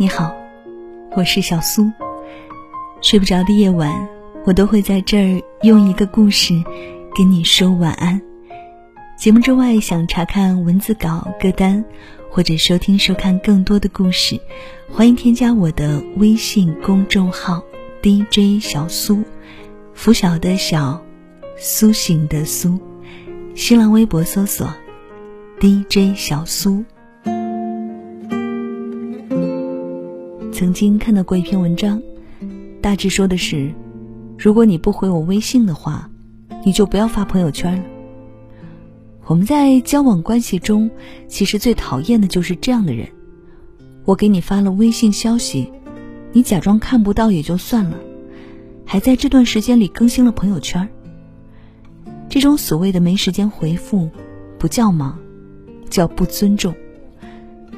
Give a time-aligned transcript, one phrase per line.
[0.00, 0.34] 你好，
[1.14, 1.92] 我是小苏。
[3.02, 4.08] 睡不着的夜晚，
[4.46, 6.54] 我都会在这儿用一个故事
[7.14, 8.18] 跟你说晚安。
[9.18, 11.84] 节目之外，想查看文字稿、歌单，
[12.30, 14.40] 或者收听、收看更多的故事，
[14.90, 17.62] 欢迎添加我的微信公众号
[18.00, 19.22] DJ 小苏，
[19.92, 20.98] 拂晓的晓，
[21.58, 22.80] 苏醒的苏。
[23.54, 24.66] 新浪微博搜索
[25.60, 26.82] DJ 小苏。
[30.60, 32.02] 曾经看到过一篇文章，
[32.82, 33.72] 大致说的是：
[34.36, 36.10] 如果你不回我微信的话，
[36.66, 37.84] 你就不要发朋友圈了。
[39.24, 40.90] 我们在交往关系中，
[41.28, 43.08] 其实最讨厌的就是这样的人。
[44.04, 45.72] 我给你发了微信消息，
[46.30, 47.96] 你假装看不到也就算了，
[48.84, 50.86] 还在这段时间里更新了朋友圈。
[52.28, 54.10] 这种所谓的没时间回复，
[54.58, 55.18] 不叫忙，
[55.88, 56.74] 叫不尊重，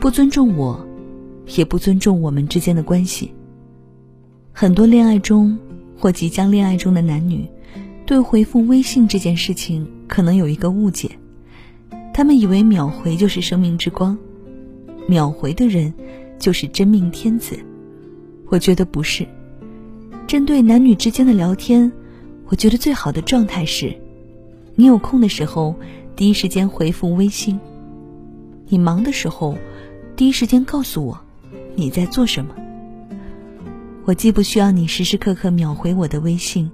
[0.00, 0.84] 不尊重我。
[1.46, 3.32] 也不尊重我们之间的关系。
[4.52, 5.58] 很多恋爱中
[5.98, 7.46] 或即将恋爱中的男女，
[8.06, 11.10] 对回复微信这件事情可能有一个误解，
[12.12, 14.16] 他们以为秒回就是生命之光，
[15.06, 15.92] 秒回的人
[16.38, 17.58] 就是真命天子。
[18.48, 19.26] 我觉得不是。
[20.26, 21.90] 针对男女之间的聊天，
[22.46, 23.94] 我觉得最好的状态是：
[24.74, 25.74] 你有空的时候
[26.14, 27.58] 第一时间回复微信；
[28.68, 29.56] 你忙的时候
[30.14, 31.18] 第一时间告诉我。
[31.74, 32.54] 你在做什么？
[34.04, 36.70] 我既不需要你时时刻刻秒回我的微信，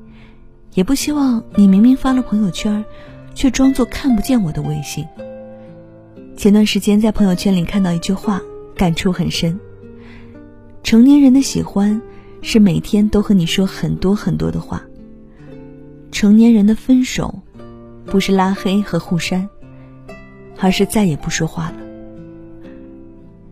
[0.74, 2.84] 也不希望你明明发了朋友圈，
[3.34, 5.06] 却装作看不见我的微信。
[6.36, 8.40] 前段时间在朋友圈里看到一句话，
[8.74, 9.58] 感触很深。
[10.82, 12.00] 成年人的喜欢，
[12.40, 14.82] 是每天都和你说很多很多的话。
[16.10, 17.42] 成年人的分手，
[18.06, 19.46] 不是拉黑和互删，
[20.58, 21.76] 而是再也不说话了。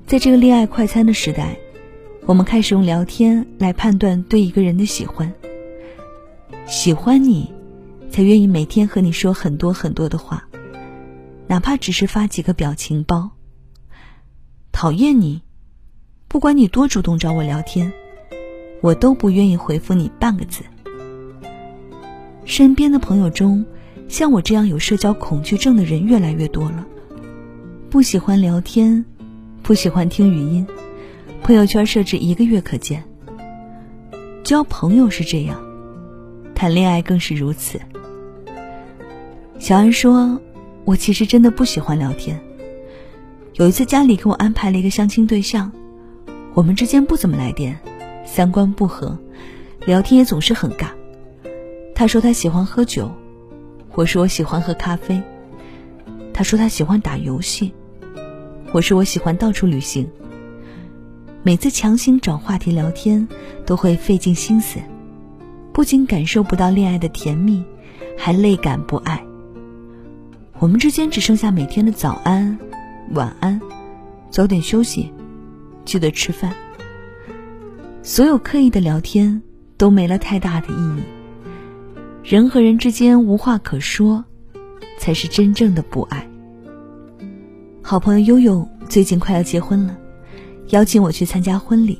[0.06, 1.56] 在这个恋爱快餐的时代，
[2.26, 5.32] 我们开始用聊天来判断对一个人的喜欢。
[6.64, 7.52] 喜欢你，
[8.08, 10.46] 才愿意每天和你说很多很多的话，
[11.48, 13.32] 哪怕只是发几个表情包。
[14.70, 15.42] 讨厌你，
[16.28, 17.92] 不管你多主动找我聊天，
[18.82, 20.62] 我都不愿意回复你半个字。
[22.44, 23.66] 身边的朋友中，
[24.06, 26.86] 像我这样有社交恐惧症的人越来越多了，
[27.90, 29.04] 不喜欢聊天。
[29.66, 30.64] 不喜欢听语音，
[31.42, 33.02] 朋友圈设置一个月可见。
[34.44, 35.60] 交朋友是这样，
[36.54, 37.80] 谈恋爱更是如此。
[39.58, 40.40] 小安说
[40.86, 42.40] ：“我其实真的不喜欢聊天。
[43.54, 45.72] 有一次家里给我安排了一个相亲对象，
[46.54, 47.76] 我们之间不怎么来电，
[48.24, 49.18] 三观不合，
[49.84, 50.90] 聊天也总是很尬。
[51.92, 53.10] 他说他喜欢喝酒，
[53.96, 55.20] 我说我喜欢喝咖啡。
[56.32, 57.74] 他说他喜欢打游戏。”
[58.72, 60.08] 我说我喜欢到处旅行。
[61.42, 63.26] 每次强行找话题聊天，
[63.64, 64.80] 都会费尽心思，
[65.72, 67.64] 不仅感受不到恋爱的甜蜜，
[68.18, 69.24] 还累感不爱。
[70.58, 72.58] 我们之间只剩下每天的早安、
[73.12, 73.60] 晚安，
[74.30, 75.12] 早点休息，
[75.84, 76.52] 记得吃饭。
[78.02, 79.42] 所有刻意的聊天
[79.76, 81.02] 都没了太大的意义。
[82.24, 84.24] 人和人之间无话可说，
[84.98, 86.28] 才是真正的不爱。
[87.88, 89.96] 好朋友悠悠最近快要结婚了，
[90.70, 91.96] 邀请我去参加婚礼。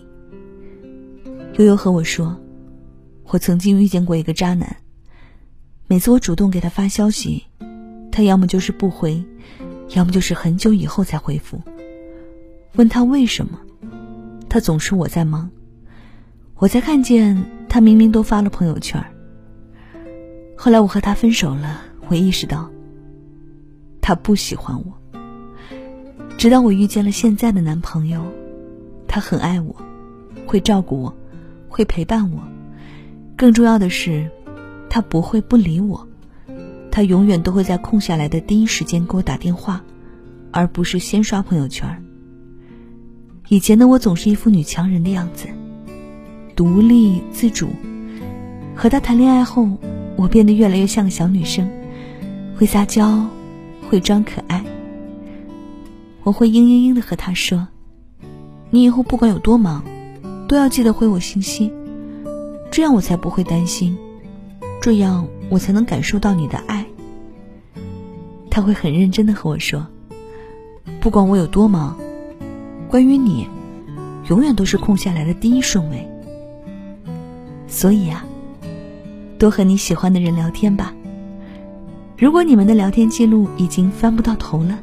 [1.59, 2.37] 悠悠和我说，
[3.29, 4.79] 我曾经遇见过一个渣男，
[5.87, 7.45] 每次我主动给他发消息，
[8.11, 9.23] 他要么就是不回，
[9.91, 11.63] 要么就是很久以后才回复。
[12.75, 13.57] 问他为什么，
[14.49, 15.49] 他总说我在忙。
[16.57, 19.01] 我才看见他明明都发了朋友圈。
[20.57, 22.69] 后来我和他分手了，我意识到，
[24.01, 24.93] 他不喜欢我。
[26.39, 28.23] 直到我遇见了现在的男朋友，
[29.09, 29.75] 他很爱我，
[30.47, 31.15] 会照顾我，
[31.69, 32.43] 会陪伴我。
[33.37, 34.31] 更重要的是，
[34.91, 36.07] 他不会不理我，
[36.91, 39.83] 他永远都会在空下来的第一时间给我打电话，
[40.51, 42.05] 而不是先刷朋友圈。
[43.49, 45.47] 以前的我总是一副女强人的样子，
[46.55, 47.69] 独立自主。
[48.75, 49.67] 和他谈恋爱后，
[50.17, 51.67] 我变得越来越像个小女生，
[52.59, 53.27] 会撒娇，
[53.89, 54.63] 会装可爱。
[56.27, 57.69] 我会嘤嘤嘤的和他说
[58.71, 59.85] ：“你以后不管有多忙，
[60.49, 61.73] 都要记得回我信息，
[62.69, 63.97] 这样我才不会担心，
[64.83, 66.85] 这样我才能感受到你的爱。”
[68.51, 69.87] 他会很认真的和我说
[71.01, 71.97] ：“不管我有多忙，
[72.89, 73.47] 关于你，
[74.29, 76.09] 永远都是空下来的第一顺位。
[77.69, 78.27] 所以啊，
[79.39, 80.93] 多和你喜欢的人聊天吧。
[82.19, 84.77] 如果你们的聊天记录已经翻不到头了。”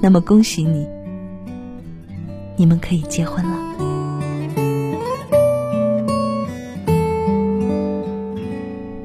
[0.00, 0.86] 那么恭喜你，
[2.56, 3.50] 你们可以结婚了。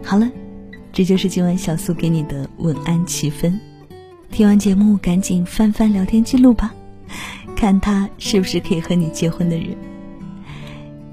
[0.02, 0.32] 好了，
[0.94, 3.06] 这就是今晚小苏给你的文案。
[3.06, 3.54] 气氛
[4.32, 6.74] 听完节目赶紧翻翻聊天记录吧，
[7.56, 9.76] 看他是不是可以和你结婚的人。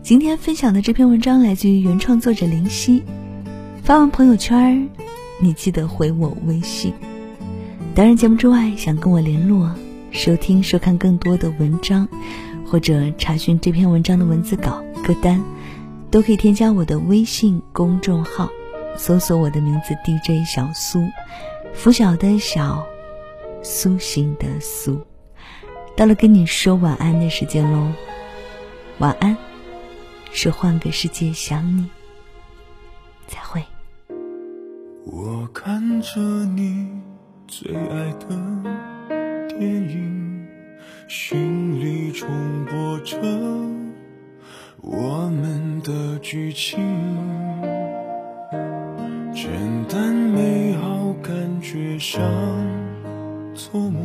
[0.03, 3.03] 今天分享的这篇文章来自于原创作者林夕，
[3.83, 4.89] 发完朋友圈，
[5.41, 6.93] 你记得回我微信。
[7.95, 9.71] 当然，节目之外想跟我联络、
[10.13, 12.09] 收听、收看更多的文章，
[12.67, 15.43] 或者查询这篇文章的文字稿、歌单，
[16.11, 18.49] 都可以添加我的微信公众号，
[18.97, 21.07] 搜索我的名字 DJ 小苏，
[21.75, 22.83] 拂晓的小，
[23.63, 24.99] 苏醒的苏。
[25.95, 27.93] 到了跟你说晚安的时间喽，
[29.01, 29.37] 晚安，
[30.33, 31.87] 是换个世界想你，
[33.27, 33.63] 再会。
[35.05, 36.89] 我看着你。
[37.55, 38.29] 最爱的
[39.47, 40.47] 电影，
[41.07, 42.27] 心里重
[42.65, 43.19] 播着
[44.81, 46.81] 我们的剧情，
[49.35, 49.51] 简
[49.87, 52.23] 单美好，感觉像
[53.55, 54.03] 做梦，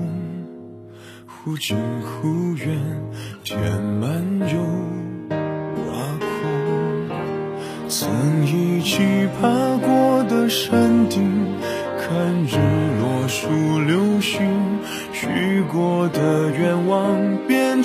[1.26, 2.78] 忽近忽远，
[3.46, 4.27] 填满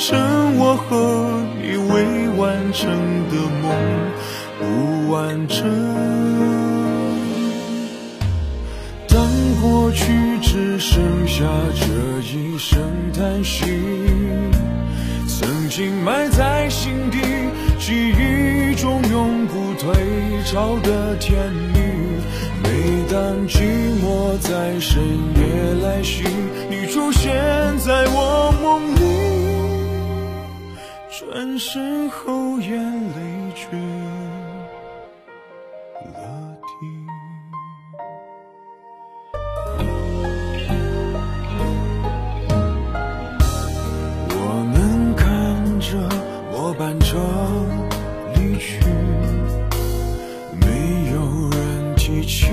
[0.04, 0.18] 成
[0.58, 2.90] 我和你未完成
[3.30, 3.70] 的梦，
[4.58, 5.62] 不完整。
[9.06, 9.24] 当
[9.60, 10.02] 过去
[10.42, 11.44] 只剩下
[11.78, 11.86] 这
[12.20, 12.80] 一声
[13.14, 13.64] 叹息，
[15.28, 17.18] 曾经埋在心底，
[17.78, 19.94] 记忆中永不退
[20.46, 21.38] 潮的甜
[21.72, 21.78] 蜜。
[22.64, 22.68] 每
[23.08, 23.60] 当寂
[24.02, 25.00] 寞在深
[25.36, 25.40] 夜
[25.80, 26.24] 来袭，
[26.68, 27.32] 你出现
[27.78, 28.61] 在我梦，
[31.18, 33.76] 转身后眼泪却
[36.06, 36.16] 落
[36.62, 37.06] 地。
[44.30, 44.36] 我
[44.72, 45.98] 们看着
[46.50, 47.18] 末班车
[48.34, 48.80] 离去。
[50.62, 50.66] 没
[51.12, 52.46] 有人提起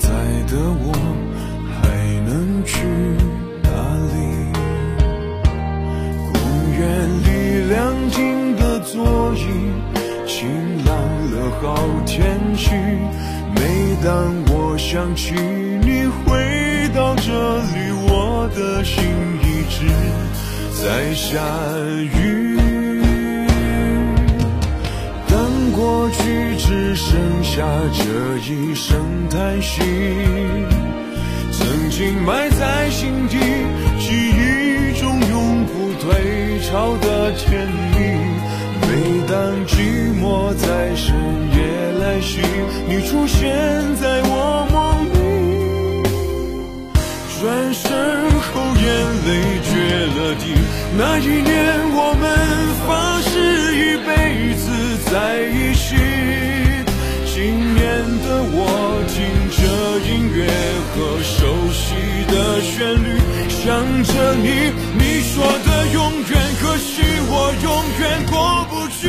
[0.00, 0.08] 在
[0.48, 0.92] 的我
[1.76, 1.78] 还
[2.26, 2.72] 能去
[3.62, 3.68] 哪
[4.10, 4.16] 里？
[6.32, 6.34] 公
[6.72, 6.80] 园
[7.22, 7.28] 里
[7.68, 7.78] 凉
[8.10, 9.38] 亭的座椅，
[10.26, 10.38] 晴
[10.86, 10.88] 朗
[11.30, 11.66] 了好
[12.06, 12.16] 天
[12.56, 12.70] 气。
[13.54, 13.58] 每
[14.02, 14.08] 当
[14.48, 19.04] 我想起你回到这里，我的心
[19.42, 19.86] 一直
[20.82, 21.38] 在下
[22.18, 22.59] 雨。
[26.20, 28.02] 去只剩下这
[28.38, 28.98] 一声
[29.30, 29.80] 叹息，
[31.52, 33.38] 曾经埋在心底，
[33.98, 37.98] 记忆中永不退潮的甜蜜。
[38.82, 38.88] 每
[39.26, 39.34] 当
[39.66, 39.72] 寂
[40.20, 41.14] 寞在深
[41.54, 41.58] 夜
[42.00, 42.40] 来袭，
[42.86, 43.40] 你出现
[44.00, 44.76] 在我梦
[45.12, 45.16] 里，
[47.40, 47.88] 转身
[48.40, 48.84] 后眼
[49.26, 49.28] 泪
[49.62, 49.70] 决
[50.16, 50.42] 了堤。
[50.98, 51.50] 那一年
[51.94, 52.22] 我们
[52.86, 52.88] 发
[53.22, 53.30] 誓
[53.76, 54.08] 一辈
[54.54, 54.66] 子
[55.10, 55.96] 在一起，
[57.26, 57.82] 今年
[58.22, 58.56] 的我
[59.08, 59.18] 听
[59.50, 59.60] 着
[60.06, 60.38] 音乐
[60.94, 61.34] 和熟
[61.72, 61.82] 悉
[62.30, 62.32] 的
[62.62, 63.18] 旋律，
[63.48, 63.60] 想
[64.04, 64.46] 着你，
[64.96, 65.34] 你说
[65.66, 65.98] 的永
[66.30, 67.68] 远，可惜我永
[67.98, 69.02] 远过不去。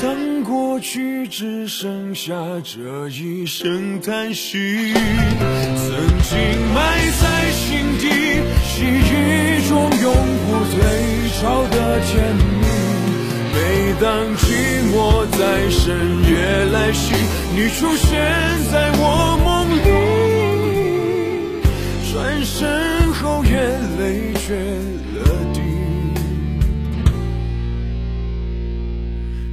[0.00, 0.08] 当。
[0.48, 2.32] 过去只剩下
[2.64, 6.38] 这一声叹息，曾经
[6.72, 6.78] 埋
[7.20, 8.08] 在心底，
[8.74, 10.08] 记忆中永
[10.46, 10.78] 不退
[11.38, 12.67] 潮的甜蜜。
[14.00, 14.46] 当寂
[14.92, 16.30] 寞在深夜
[16.72, 17.12] 来袭，
[17.52, 18.08] 你出现
[18.70, 19.88] 在我梦里，
[22.12, 23.52] 转身后眼
[23.98, 24.54] 泪决
[25.14, 25.18] 了
[25.52, 25.56] 堤。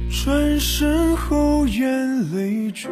[0.08, 1.82] 转身后，眼
[2.32, 2.88] 泪决。